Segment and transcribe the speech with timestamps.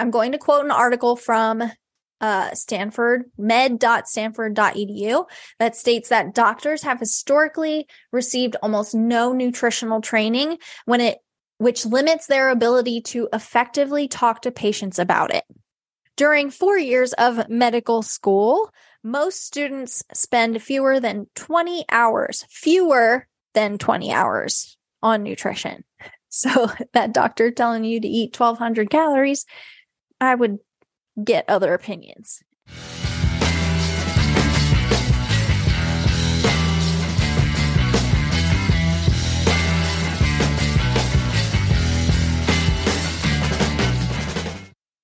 [0.00, 1.62] I'm going to quote an article from
[2.22, 5.26] uh, Stanford, med.stanford.edu,
[5.58, 11.18] that states that doctors have historically received almost no nutritional training when it,
[11.58, 15.44] which limits their ability to effectively talk to patients about it.
[16.16, 18.72] During four years of medical school,
[19.02, 25.84] most students spend fewer than 20 hours, fewer than 20 hours on nutrition.
[26.32, 29.46] So that doctor telling you to eat 1200 calories,
[30.20, 30.58] I would
[31.22, 32.42] get other opinions.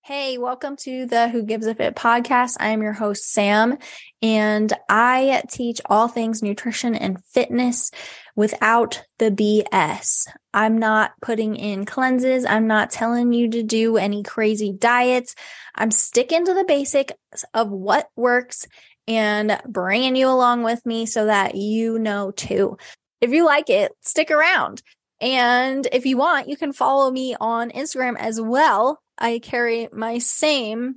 [0.02, 2.56] Hey, welcome to the Who Gives a Fit podcast.
[2.60, 3.78] I am your host, Sam,
[4.22, 7.90] and I teach all things nutrition and fitness
[8.36, 10.28] without the BS.
[10.54, 12.44] I'm not putting in cleanses.
[12.44, 15.34] I'm not telling you to do any crazy diets.
[15.74, 17.14] I'm sticking to the basics
[17.52, 18.68] of what works
[19.08, 22.76] and bringing you along with me so that you know too.
[23.20, 24.82] If you like it, stick around.
[25.20, 30.18] And if you want, you can follow me on Instagram as well I carry my
[30.18, 30.96] same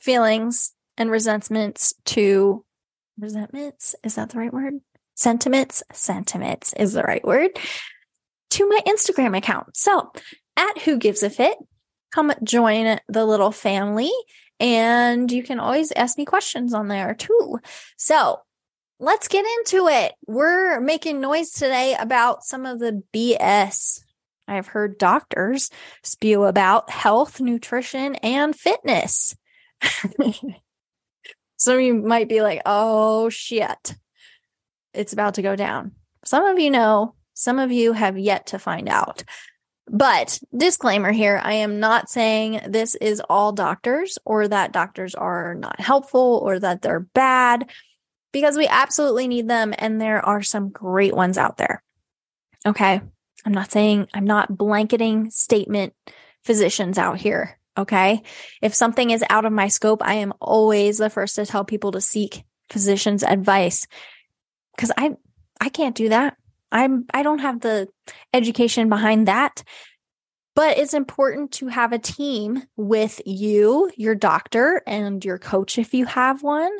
[0.00, 2.64] feelings and resentments to
[3.18, 3.94] resentments.
[4.02, 4.74] Is that the right word?
[5.14, 7.50] Sentiments, sentiments is the right word
[8.50, 9.76] to my Instagram account.
[9.76, 10.12] So
[10.56, 11.56] at who gives a fit,
[12.12, 14.10] come join the little family
[14.58, 17.58] and you can always ask me questions on there too.
[17.96, 18.40] So
[18.98, 20.12] let's get into it.
[20.26, 24.00] We're making noise today about some of the BS
[24.50, 25.70] I've heard doctors
[26.02, 29.36] spew about health, nutrition, and fitness.
[31.56, 33.94] Some of you might be like, oh shit,
[34.94, 35.92] it's about to go down.
[36.24, 39.24] Some of you know, some of you have yet to find out.
[39.92, 45.54] But disclaimer here I am not saying this is all doctors or that doctors are
[45.54, 47.68] not helpful or that they're bad
[48.32, 49.74] because we absolutely need them.
[49.76, 51.82] And there are some great ones out there.
[52.64, 53.00] Okay.
[53.44, 55.94] I'm not saying I'm not blanketing statement
[56.44, 57.58] physicians out here.
[57.76, 58.22] Okay.
[58.60, 61.92] If something is out of my scope, I am always the first to tell people
[61.92, 63.86] to seek physician's advice
[64.80, 65.14] because I,
[65.60, 66.38] I can't do that.
[66.72, 67.88] I'm, I don't have the
[68.32, 69.62] education behind that.
[70.56, 75.92] But it's important to have a team with you, your doctor, and your coach if
[75.92, 76.72] you have one,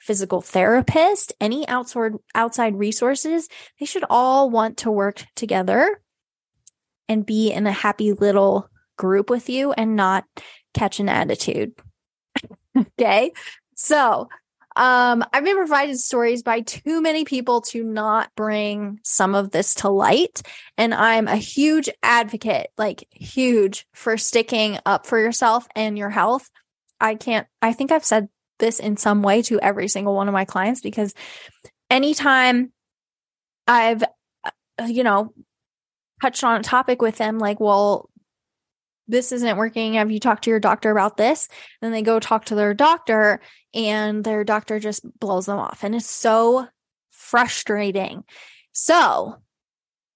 [0.00, 3.48] physical therapist, any outside outside resources.
[3.78, 6.00] They should all want to work together
[7.08, 10.24] and be in a happy little group with you and not
[10.74, 11.74] catch an attitude.
[12.76, 13.32] okay.
[13.76, 14.28] So,
[14.76, 19.74] um, I've been provided stories by too many people to not bring some of this
[19.76, 20.42] to light.
[20.78, 26.48] And I'm a huge advocate, like huge for sticking up for yourself and your health.
[27.00, 28.28] I can't, I think I've said
[28.58, 31.14] this in some way to every single one of my clients because
[31.90, 32.72] anytime
[33.66, 35.34] I've, uh, you know,
[36.22, 38.08] touched on a topic with them like, well,
[39.08, 39.94] this isn't working.
[39.94, 41.48] Have you talked to your doctor about this?
[41.80, 43.40] Then they go talk to their doctor
[43.74, 45.82] and their doctor just blows them off.
[45.82, 46.68] And it's so
[47.10, 48.24] frustrating.
[48.72, 49.36] So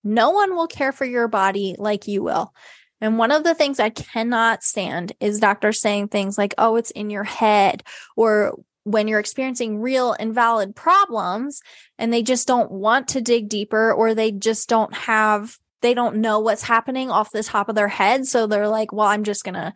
[0.04, 2.54] no one will care for your body like you will.
[3.00, 6.90] And one of the things I cannot stand is doctors saying things like, oh, it's
[6.92, 7.82] in your head,
[8.16, 11.60] or when you're experiencing real and valid problems
[11.98, 16.16] and they just don't want to dig deeper, or they just don't have they don't
[16.16, 18.26] know what's happening off the top of their head.
[18.26, 19.74] So they're like, well, I'm just going to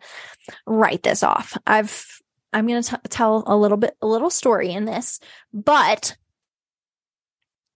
[0.65, 1.57] write this off.
[1.65, 2.05] I've,
[2.53, 5.19] I'm going to tell a little bit, a little story in this,
[5.53, 6.15] but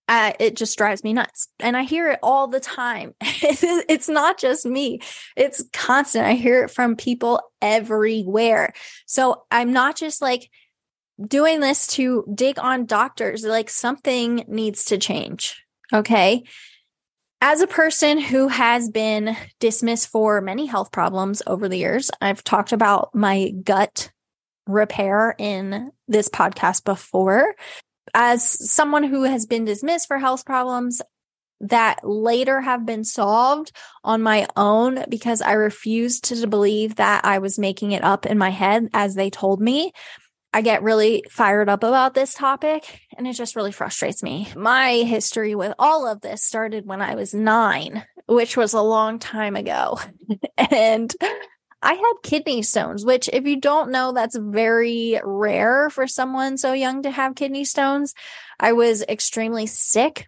[0.08, 1.48] uh, it just drives me nuts.
[1.58, 3.14] And I hear it all the time.
[3.20, 5.00] it's not just me.
[5.36, 6.26] It's constant.
[6.26, 8.72] I hear it from people everywhere.
[9.06, 10.48] So I'm not just like
[11.20, 13.44] doing this to dig on doctors.
[13.44, 15.64] Like something needs to change.
[15.92, 16.44] Okay
[17.40, 22.42] as a person who has been dismissed for many health problems over the years, I've
[22.42, 24.10] talked about my gut
[24.66, 27.54] repair in this podcast before.
[28.14, 31.02] As someone who has been dismissed for health problems
[31.60, 33.72] that later have been solved
[34.04, 38.38] on my own because I refused to believe that I was making it up in
[38.38, 39.92] my head as they told me.
[40.56, 44.48] I get really fired up about this topic and it just really frustrates me.
[44.56, 49.18] My history with all of this started when I was nine, which was a long
[49.18, 50.00] time ago.
[50.56, 51.14] and
[51.82, 56.72] I had kidney stones, which, if you don't know, that's very rare for someone so
[56.72, 58.14] young to have kidney stones.
[58.58, 60.26] I was extremely sick.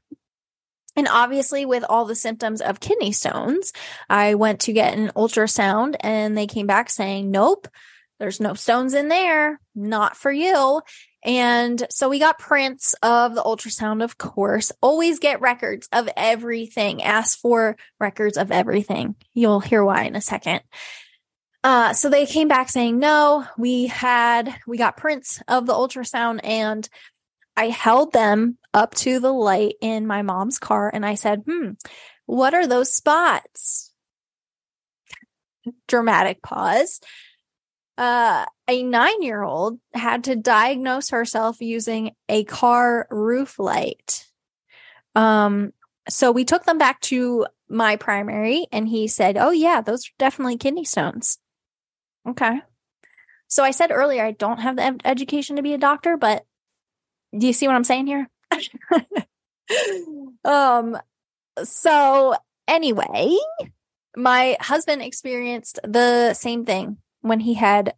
[0.94, 3.72] And obviously, with all the symptoms of kidney stones,
[4.10, 7.66] I went to get an ultrasound and they came back saying, nope,
[8.18, 10.82] There's no stones in there, not for you.
[11.24, 14.72] And so we got prints of the ultrasound, of course.
[14.80, 17.02] Always get records of everything.
[17.02, 19.14] Ask for records of everything.
[19.34, 20.60] You'll hear why in a second.
[21.64, 26.40] Uh, so they came back saying, no, we had, we got prints of the ultrasound
[26.44, 26.88] and
[27.56, 31.70] I held them up to the light in my mom's car and I said, hmm,
[32.26, 33.92] what are those spots?
[35.88, 37.00] Dramatic pause
[37.98, 44.26] uh, a nine year old had to diagnose herself using a car roof light.
[45.16, 45.72] Um,
[46.08, 50.14] so we took them back to my primary and he said, Oh, yeah, those are
[50.18, 51.38] definitely kidney stones.
[52.26, 52.60] Okay.
[53.48, 56.44] So I said earlier, I don't have the education to be a doctor, but
[57.36, 58.30] do you see what I'm saying here?
[60.44, 60.96] um,
[61.64, 62.36] so
[62.68, 63.36] anyway,
[64.16, 67.94] my husband experienced the same thing when he had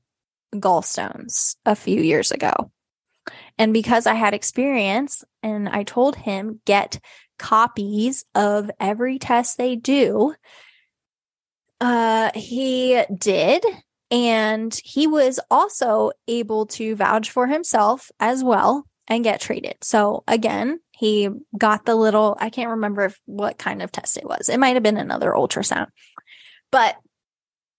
[0.55, 2.71] gallstones a few years ago.
[3.59, 6.99] And because I had experience and I told him get
[7.39, 10.35] copies of every test they do,
[11.81, 13.65] uh, he did.
[14.11, 19.77] And he was also able to vouch for himself as well and get treated.
[19.83, 24.25] So again, he got the little, I can't remember if, what kind of test it
[24.25, 24.49] was.
[24.49, 25.89] It might have been another ultrasound,
[26.71, 26.97] but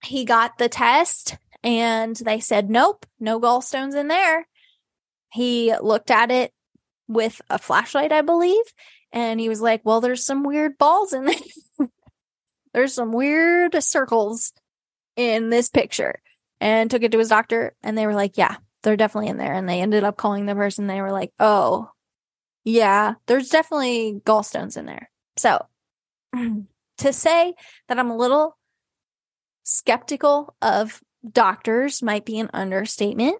[0.03, 4.47] he got the test and they said, nope, no gallstones in there.
[5.31, 6.51] He looked at it
[7.07, 8.63] with a flashlight, I believe,
[9.11, 11.35] and he was like, well, there's some weird balls in there.
[12.73, 14.53] there's some weird circles
[15.15, 16.21] in this picture
[16.59, 19.53] and took it to his doctor and they were like, yeah, they're definitely in there.
[19.53, 20.87] And they ended up calling the person.
[20.87, 21.89] They were like, oh,
[22.63, 25.09] yeah, there's definitely gallstones in there.
[25.37, 25.65] So
[26.33, 27.53] to say
[27.87, 28.57] that I'm a little
[29.63, 33.37] skeptical of doctors might be an understatement.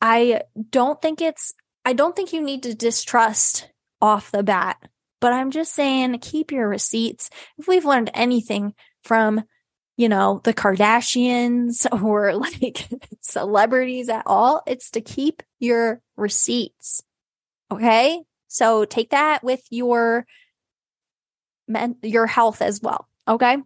[0.00, 1.54] I don't think it's,
[1.84, 3.70] I don't think you need to distrust
[4.00, 4.76] off the bat,
[5.20, 7.30] but I'm just saying keep your receipts.
[7.58, 9.44] If we've learned anything from,
[9.96, 12.88] you know, the Kardashians or like
[13.20, 17.02] celebrities at all, it's to keep your receipts.
[17.70, 18.20] Okay.
[18.48, 20.26] So take that with your,
[21.66, 23.08] men, your health as well.
[23.26, 23.56] Okay.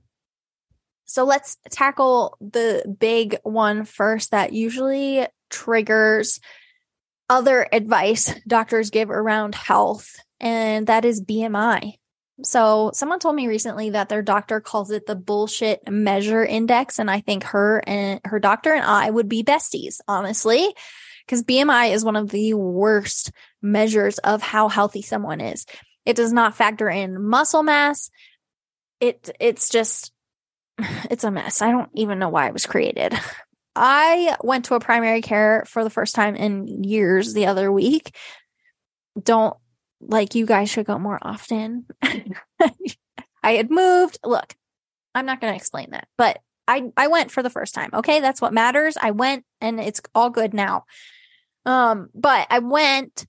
[1.08, 6.38] So let's tackle the big one first that usually triggers
[7.30, 11.94] other advice doctors give around health, and that is BMI.
[12.44, 16.98] So someone told me recently that their doctor calls it the bullshit measure index.
[16.98, 20.72] And I think her and her doctor and I would be besties, honestly,
[21.26, 23.32] because BMI is one of the worst
[23.62, 25.64] measures of how healthy someone is.
[26.04, 28.10] It does not factor in muscle mass.
[29.00, 30.12] It, it's just
[31.10, 31.62] it's a mess.
[31.62, 33.18] I don't even know why it was created.
[33.74, 38.16] I went to a primary care for the first time in years the other week.
[39.20, 39.56] Don't
[40.00, 41.86] like you guys should go more often.
[42.02, 44.18] I had moved.
[44.24, 44.54] Look,
[45.14, 47.90] I'm not going to explain that, but I I went for the first time.
[47.94, 48.96] Okay, that's what matters.
[49.00, 50.84] I went and it's all good now.
[51.64, 53.26] Um, but I went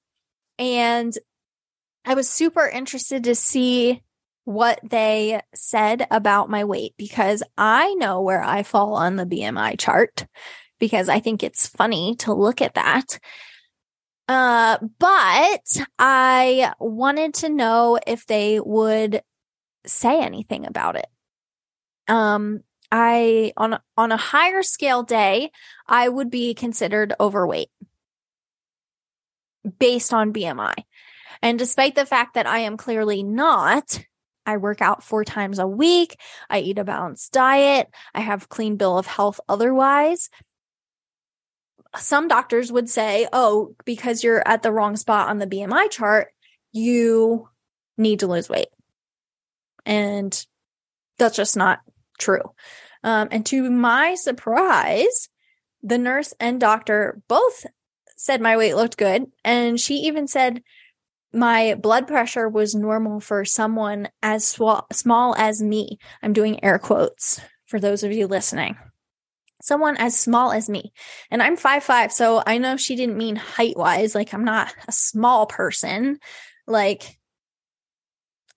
[0.58, 1.14] and
[2.06, 4.02] I was super interested to see
[4.50, 9.78] what they said about my weight because I know where I fall on the BMI
[9.78, 10.26] chart
[10.80, 13.20] because I think it's funny to look at that.
[14.28, 19.22] Uh, but I wanted to know if they would
[19.86, 21.08] say anything about it.
[22.08, 25.52] Um, I on on a higher scale day,
[25.86, 27.70] I would be considered overweight
[29.78, 30.74] based on BMI.
[31.44, 34.00] And despite the fact that I am clearly not,
[34.50, 36.20] I work out four times a week.
[36.50, 37.88] I eat a balanced diet.
[38.16, 40.30] I have clean bill of health otherwise.
[41.96, 46.30] Some doctors would say, oh, because you're at the wrong spot on the BMI chart,
[46.72, 47.48] you
[47.98, 48.70] need to lose weight.
[49.86, 50.46] And
[51.18, 51.80] that's just not
[52.18, 52.54] true.
[53.04, 55.30] Um, and to my surprise,
[55.84, 57.66] the nurse and doctor both
[58.18, 59.28] said my weight looked good.
[59.44, 60.64] And she even said
[61.34, 66.00] my blood pressure was normal for someone as sw- small as me.
[66.22, 68.78] I'm doing air quotes for those of you listening.
[69.62, 70.94] Someone as small as me.
[71.30, 74.16] And I'm five five, so I know she didn't mean height wise.
[74.16, 76.20] Like, I'm not a small person.
[76.66, 77.20] Like,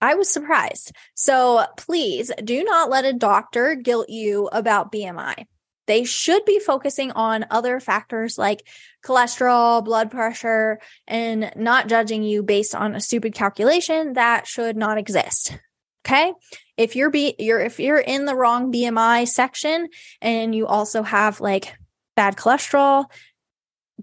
[0.01, 0.93] I was surprised.
[1.13, 5.45] So please do not let a doctor guilt you about BMI
[5.85, 8.67] they should be focusing on other factors like
[9.03, 14.97] cholesterol, blood pressure, and not judging you based on a stupid calculation that should not
[14.97, 15.57] exist.
[16.05, 16.33] Okay.
[16.75, 19.87] If you're be you're if you're in the wrong BMI section
[20.21, 21.73] and you also have like
[22.15, 23.05] bad cholesterol,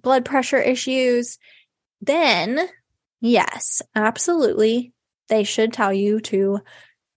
[0.01, 1.39] blood pressure issues,
[2.01, 2.59] then
[3.21, 4.93] yes, absolutely,
[5.29, 6.61] they should tell you to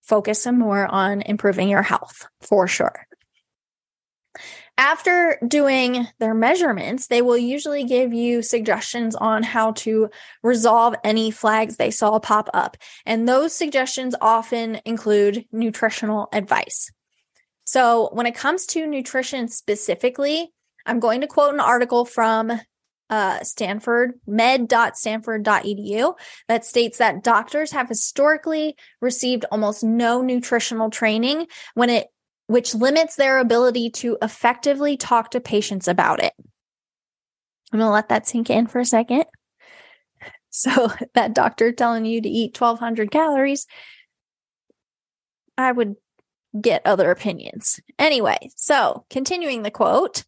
[0.01, 3.07] focus some more on improving your health for sure.
[4.77, 10.09] After doing their measurements, they will usually give you suggestions on how to
[10.41, 12.77] resolve any flags they saw pop up.
[13.05, 16.91] And those suggestions often include nutritional advice.
[17.65, 20.51] So, when it comes to nutrition specifically,
[20.85, 22.59] I'm going to quote an article from
[23.09, 26.15] uh, Stanford, med.stanford.edu,
[26.47, 32.07] that states that doctors have historically received almost no nutritional training when it
[32.47, 36.33] which limits their ability to effectively talk to patients about it.
[37.71, 39.25] I'm going to let that sink in for a second.
[40.55, 43.65] So, that doctor telling you to eat 1200 calories,
[45.57, 45.95] I would
[46.61, 47.79] get other opinions.
[47.97, 50.23] Anyway, so continuing the quote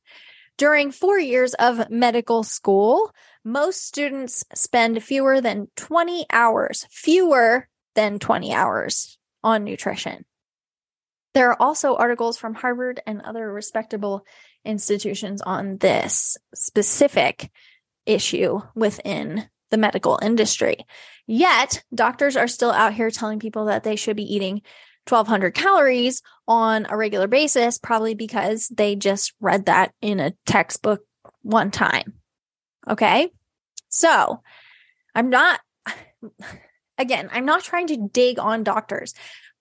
[0.58, 8.20] during four years of medical school, most students spend fewer than 20 hours, fewer than
[8.20, 10.26] 20 hours on nutrition.
[11.36, 14.26] There are also articles from Harvard and other respectable
[14.64, 17.52] institutions on this specific
[18.06, 20.78] issue within the medical industry.
[21.28, 24.62] Yet, doctors are still out here telling people that they should be eating
[25.10, 31.02] 1200 calories on a regular basis, probably because they just read that in a textbook
[31.42, 32.14] one time.
[32.90, 33.30] Okay.
[33.90, 34.42] So
[35.14, 35.60] I'm not,
[36.98, 39.14] again, I'm not trying to dig on doctors.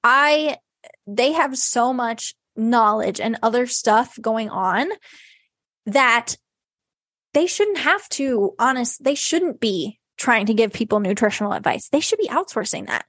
[0.04, 0.58] I
[1.06, 4.88] they have so much knowledge and other stuff going on
[5.86, 6.36] that
[7.32, 11.88] they shouldn't have to honest they shouldn't be trying to give people nutritional advice.
[11.88, 13.04] They should be outsourcing that.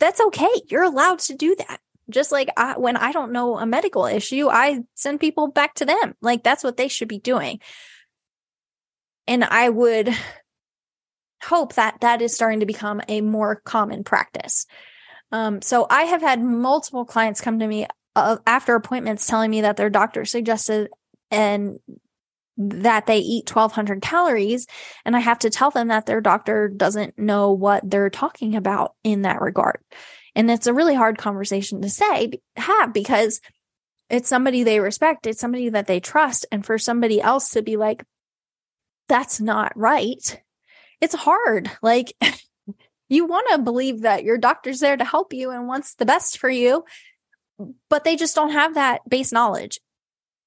[0.00, 0.48] That's okay.
[0.68, 1.80] You're allowed to do that.
[2.08, 5.84] Just like I, when i don't know a medical issue i send people back to
[5.84, 6.14] them.
[6.20, 7.60] Like that's what they should be doing.
[9.28, 10.12] And i would
[11.42, 14.66] hope that that is starting to become a more common practice
[15.32, 19.62] um, so I have had multiple clients come to me uh, after appointments telling me
[19.62, 20.88] that their doctor suggested
[21.30, 21.78] and
[22.56, 24.66] that they eat 1200 calories
[25.04, 28.94] and I have to tell them that their doctor doesn't know what they're talking about
[29.02, 29.78] in that regard.
[30.34, 33.40] And it's a really hard conversation to say have because
[34.10, 37.76] it's somebody they respect, it's somebody that they trust and for somebody else to be
[37.76, 38.04] like
[39.08, 40.40] that's not right.
[41.00, 41.70] It's hard.
[41.82, 42.12] Like
[43.10, 46.38] you want to believe that your doctor's there to help you and wants the best
[46.38, 46.84] for you,
[47.90, 49.80] but they just don't have that base knowledge.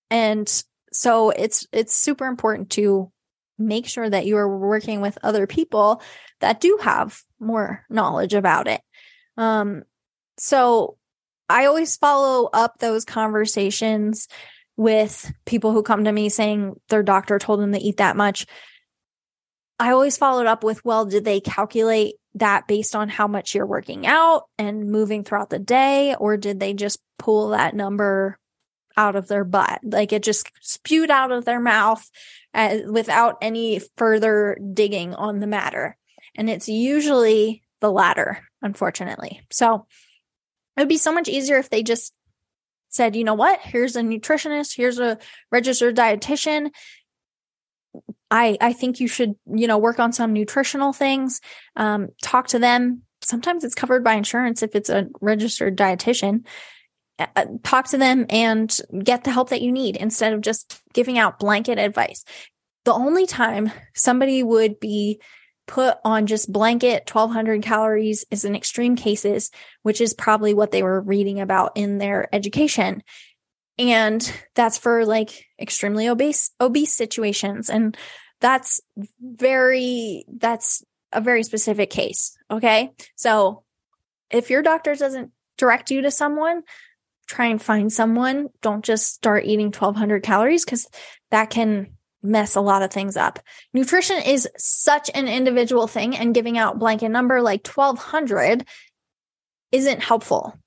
[0.10, 0.50] And
[0.92, 3.12] so it's it's super important to
[3.60, 6.02] make sure that you are working with other people
[6.40, 8.82] that do have more knowledge about it.
[9.38, 9.84] Um
[10.38, 10.98] so
[11.50, 14.28] I always follow up those conversations
[14.78, 18.46] with people who come to me saying their doctor told them to eat that much.
[19.84, 23.66] I always followed up with, well, did they calculate that based on how much you're
[23.66, 26.16] working out and moving throughout the day?
[26.16, 28.40] Or did they just pull that number
[28.96, 29.82] out of their butt?
[29.84, 32.10] Like it just spewed out of their mouth
[32.54, 35.98] uh, without any further digging on the matter.
[36.34, 39.42] And it's usually the latter, unfortunately.
[39.52, 39.86] So
[40.78, 42.14] it would be so much easier if they just
[42.88, 43.60] said, you know what?
[43.60, 45.18] Here's a nutritionist, here's a
[45.52, 46.70] registered dietitian.
[48.34, 51.40] I I think you should you know work on some nutritional things.
[51.76, 53.04] Um, talk to them.
[53.22, 56.46] Sometimes it's covered by insurance if it's a registered dietitian.
[57.20, 60.82] Uh, uh, talk to them and get the help that you need instead of just
[60.94, 62.26] giving out blanket advice.
[62.86, 65.22] The only time somebody would be
[65.68, 69.52] put on just blanket 1200 calories is in extreme cases,
[69.84, 73.04] which is probably what they were reading about in their education.
[73.78, 77.70] And that's for like extremely obese, obese situations.
[77.70, 77.98] And
[78.40, 78.82] that's
[79.22, 82.92] very that's a very specific case okay?
[83.16, 83.64] So
[84.30, 86.64] if your doctor doesn't direct you to someone
[87.28, 88.50] try and find someone.
[88.62, 90.88] Don't just start eating 1200 calories because
[91.32, 93.40] that can mess a lot of things up.
[93.74, 98.66] Nutrition is such an individual thing and giving out blanket number like 1200
[99.72, 100.58] isn't helpful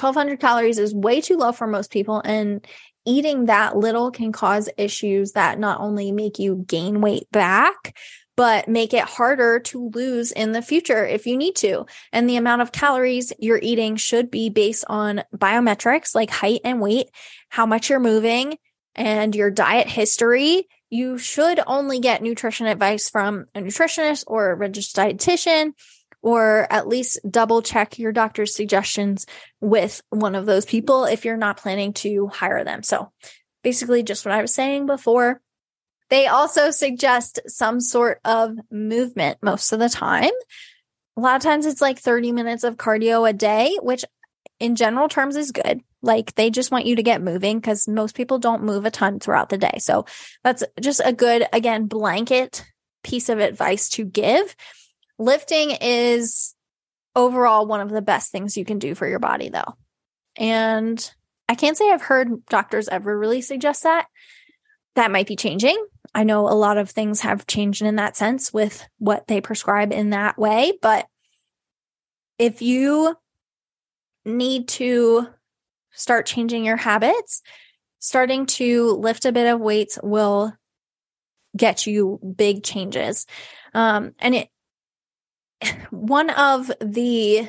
[0.00, 2.66] 1200 calories is way too low for most people and
[3.06, 7.96] eating that little can cause issues that not only make you gain weight back,
[8.36, 11.84] but make it harder to lose in the future if you need to.
[12.12, 16.80] And the amount of calories you're eating should be based on biometrics like height and
[16.80, 17.08] weight,
[17.48, 18.56] how much you're moving,
[18.94, 20.68] and your diet history.
[20.88, 25.72] You should only get nutrition advice from a nutritionist or a registered dietitian
[26.22, 29.26] or at least double check your doctor's suggestions
[29.60, 32.82] with one of those people if you're not planning to hire them.
[32.82, 33.10] So
[33.62, 35.40] basically just what I was saying before.
[36.10, 40.32] They also suggest some sort of movement most of the time.
[41.16, 44.04] A lot of times it's like 30 minutes of cardio a day, which
[44.58, 45.80] in general terms is good.
[46.02, 49.20] Like they just want you to get moving because most people don't move a ton
[49.20, 49.78] throughout the day.
[49.78, 50.06] So
[50.42, 52.64] that's just a good, again, blanket
[53.04, 54.54] piece of advice to give.
[55.20, 56.54] Lifting is
[57.14, 59.76] overall one of the best things you can do for your body, though.
[60.36, 61.12] And
[61.46, 64.06] I can't say I've heard doctors ever really suggest that.
[64.96, 65.76] That might be changing.
[66.14, 69.92] I know a lot of things have changed in that sense with what they prescribe
[69.92, 70.72] in that way.
[70.80, 71.06] But
[72.38, 73.14] if you
[74.24, 75.28] need to
[75.92, 77.42] start changing your habits,
[77.98, 80.54] starting to lift a bit of weights will
[81.54, 83.26] get you big changes.
[83.74, 84.48] Um, and it,
[85.90, 87.48] one of the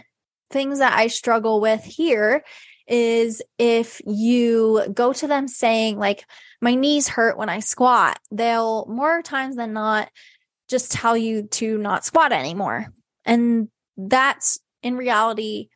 [0.49, 2.43] things that I struggle with here
[2.87, 6.25] is if you go to them saying, like,
[6.61, 10.09] my knees hurt when I squat, they'll more times than not
[10.67, 12.87] just tell you to not squat anymore.
[13.25, 15.69] And that's in reality,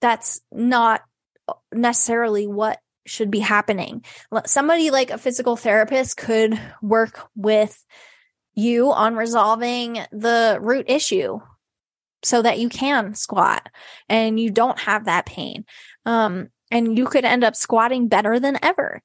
[0.00, 1.02] that's not
[1.72, 4.04] necessarily what should be happening.
[4.46, 7.84] Somebody like a physical therapist could work with
[8.54, 11.40] you on resolving the root issue
[12.22, 13.68] so that you can squat
[14.08, 15.64] and you don't have that pain.
[16.04, 19.02] Um, and you could end up squatting better than ever.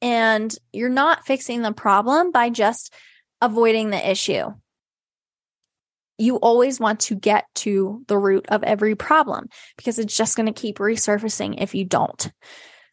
[0.00, 2.92] And you're not fixing the problem by just
[3.40, 4.52] avoiding the issue.
[6.18, 10.46] You always want to get to the root of every problem because it's just going
[10.46, 12.30] to keep resurfacing if you don't.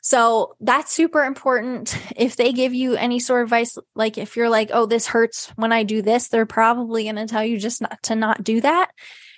[0.01, 1.95] So that's super important.
[2.15, 5.51] If they give you any sort of advice, like if you're like, oh, this hurts
[5.55, 8.61] when I do this, they're probably going to tell you just not to not do
[8.61, 8.91] that.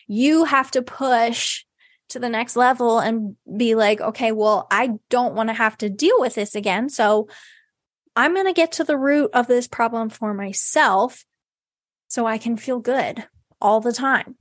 [0.08, 1.64] You have to push
[2.10, 5.90] to the next level and be like, okay, well, I don't want to have to
[5.90, 6.90] deal with this again.
[6.90, 7.28] So
[8.16, 11.26] I'm going to get to the root of this problem for myself
[12.08, 13.26] so I can feel good
[13.60, 14.36] all the time.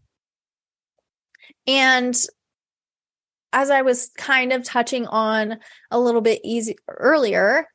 [1.66, 2.14] And
[3.52, 5.58] as I was kind of touching on
[5.90, 7.66] a little bit easy earlier,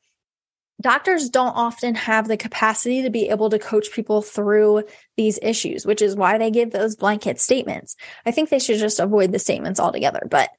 [0.80, 4.84] doctors don't often have the capacity to be able to coach people through
[5.16, 7.96] these issues, which is why they give those blanket statements.
[8.24, 10.22] I think they should just avoid the statements altogether.
[10.30, 10.50] But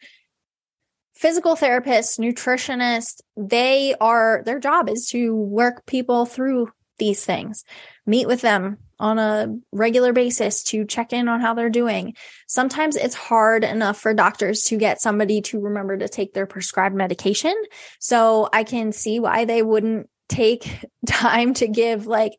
[1.15, 7.63] physical therapists, nutritionists, they are, their job is to work people through these things,
[8.05, 12.15] meet with them on a regular basis to check in on how they're doing.
[12.47, 16.95] Sometimes it's hard enough for doctors to get somebody to remember to take their prescribed
[16.95, 17.55] medication.
[17.99, 22.33] So I can see why they wouldn't take time to give like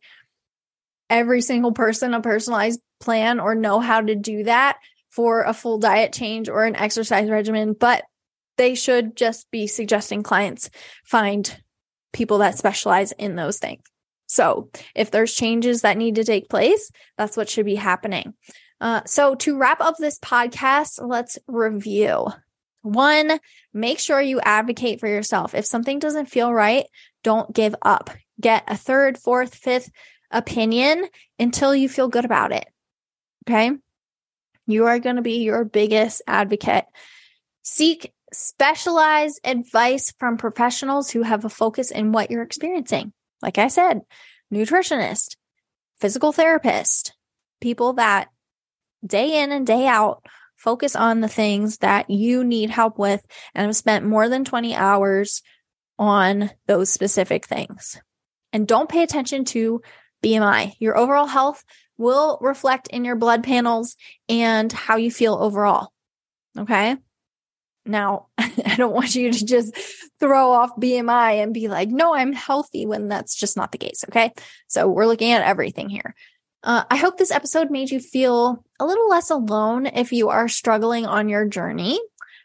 [1.08, 4.78] every single person a personalized plan or know how to do that
[5.10, 8.04] for a full diet change or an exercise regimen, but
[8.56, 10.70] they should just be suggesting clients
[11.04, 11.60] find
[12.12, 13.82] people that specialize in those things.
[14.30, 18.34] So if there's changes that need to take place, that's what should be happening.
[18.80, 22.28] Uh, so to wrap up this podcast, let's review.
[22.82, 23.40] One,
[23.74, 25.52] make sure you advocate for yourself.
[25.52, 26.86] If something doesn't feel right,
[27.24, 28.10] don't give up.
[28.40, 29.90] Get a third, fourth, fifth
[30.30, 31.08] opinion
[31.40, 32.66] until you feel good about it.
[33.48, 33.72] Okay.
[34.68, 36.84] You are going to be your biggest advocate.
[37.62, 43.68] Seek specialized advice from professionals who have a focus in what you're experiencing like I
[43.68, 44.02] said,
[44.52, 45.36] nutritionist,
[46.00, 47.14] physical therapist,
[47.60, 48.28] people that
[49.04, 50.24] day in and day out
[50.56, 53.24] focus on the things that you need help with
[53.54, 55.42] and have spent more than 20 hours
[55.98, 58.00] on those specific things.
[58.52, 59.80] And don't pay attention to
[60.22, 60.74] BMI.
[60.78, 61.64] Your overall health
[61.96, 63.96] will reflect in your blood panels
[64.28, 65.92] and how you feel overall.
[66.58, 66.96] Okay.
[67.84, 69.76] Now, I don't want you to just
[70.18, 74.04] throw off BMI and be like, no, I'm healthy when that's just not the case.
[74.08, 74.32] Okay.
[74.68, 76.14] So we're looking at everything here.
[76.62, 80.46] Uh, I hope this episode made you feel a little less alone if you are
[80.46, 81.98] struggling on your journey.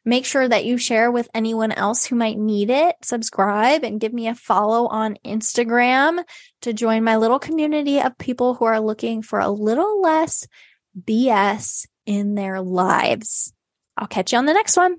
[0.08, 2.96] Make sure that you share with anyone else who might need it.
[3.02, 6.24] Subscribe and give me a follow on Instagram
[6.62, 10.48] to join my little community of people who are looking for a little less
[11.02, 13.52] BS in their lives.
[13.98, 14.98] I'll catch you on the next one.